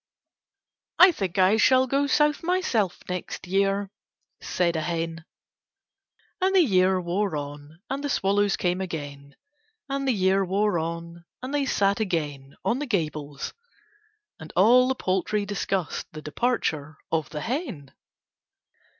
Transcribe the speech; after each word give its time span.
"I 0.97 1.11
think 1.11 1.37
I 1.37 1.57
shall 1.57 1.85
go 1.85 2.07
South 2.07 2.41
myself 2.41 3.03
next 3.07 3.45
year," 3.45 3.91
said 4.41 4.75
a 4.75 4.81
hen. 4.81 5.25
And 6.41 6.55
the 6.55 6.61
year 6.63 6.99
wore 6.99 7.35
on 7.35 7.83
and 7.87 8.03
the 8.03 8.09
swallows 8.09 8.57
came 8.57 8.81
again, 8.81 9.35
and 9.87 10.07
the 10.07 10.11
year 10.11 10.43
wore 10.43 10.79
on 10.79 11.25
and 11.43 11.53
they 11.53 11.67
sat 11.67 11.99
again 11.99 12.55
on 12.65 12.79
the 12.79 12.87
gables, 12.87 13.53
and 14.39 14.51
all 14.55 14.87
the 14.87 14.95
poultry 14.95 15.45
discussed 15.45 16.07
the 16.13 16.21
departure 16.23 16.97
of 17.11 17.29
the 17.29 17.41
hen. 17.41 17.93